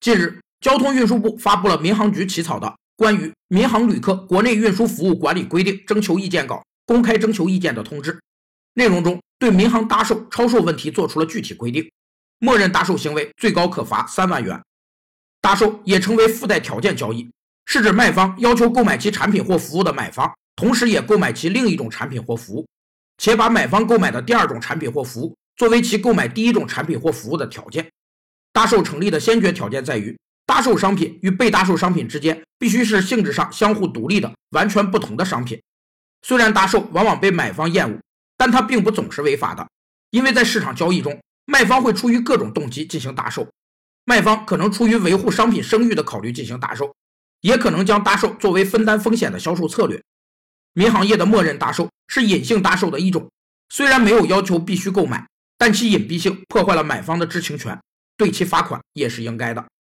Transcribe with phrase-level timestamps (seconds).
[0.00, 2.66] 近日，交通运输部发布了民航局起草的
[2.96, 8.18] 《关于民航旅客国内运输服务管理规定（征求意见稿）》公开征求意见的通知，
[8.72, 11.86] 内容中对民航搭售、超售问题作出了具体规定，
[12.38, 14.58] 默认搭售行为最高可罚三万元。
[15.42, 17.30] 搭售也称为附带条件交易，
[17.66, 22.66] 是指卖方要求购买其产品或服务的买方，同时也购买其另一种产品或服务，
[23.18, 27.86] 且把买方购买的第二种产品或服务作为其购买第一种产品或服务的条件。
[28.52, 35.60] 搭售成立的先决条件在于，搭售商品与被搭售商品之间必须是性质上相互独立的、完全不同的商品。
[36.22, 37.98] 虽然搭售往往被买方厌恶，
[38.36, 39.66] 但它并不总是违法的，
[40.10, 43.48] 因为在市场交易中，卖方会出于各种动机进行搭售。
[44.04, 46.92] 卖方可能出于维护商品声誉的考虑进行搭售，
[47.42, 50.02] 也可能将搭售作为分担风险的销售策略。
[50.72, 53.30] 民航业的默认搭售是隐性搭售的一种，
[53.68, 57.78] 虽然没有要求必须购买，但其隐蔽性破坏了买方的知情权，
[58.20, 59.64] 对其罚款也是应该的。